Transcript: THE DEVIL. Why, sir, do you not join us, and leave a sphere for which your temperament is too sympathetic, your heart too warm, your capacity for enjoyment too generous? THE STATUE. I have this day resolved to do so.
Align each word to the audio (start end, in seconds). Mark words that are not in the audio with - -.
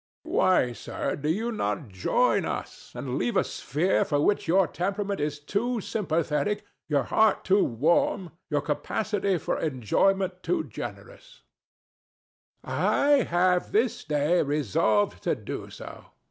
THE 0.23 0.29
DEVIL. 0.29 0.37
Why, 0.39 0.73
sir, 0.73 1.15
do 1.15 1.29
you 1.29 1.51
not 1.51 1.89
join 1.89 2.43
us, 2.43 2.91
and 2.95 3.19
leave 3.19 3.37
a 3.37 3.43
sphere 3.43 4.03
for 4.03 4.19
which 4.19 4.47
your 4.47 4.65
temperament 4.65 5.19
is 5.19 5.37
too 5.39 5.79
sympathetic, 5.79 6.63
your 6.89 7.03
heart 7.03 7.43
too 7.43 7.63
warm, 7.63 8.31
your 8.49 8.61
capacity 8.61 9.37
for 9.37 9.59
enjoyment 9.59 10.41
too 10.41 10.63
generous? 10.63 11.43
THE 12.63 12.71
STATUE. 12.71 12.81
I 12.83 13.09
have 13.29 13.71
this 13.71 14.03
day 14.03 14.41
resolved 14.41 15.21
to 15.21 15.35
do 15.35 15.69
so. 15.69 16.05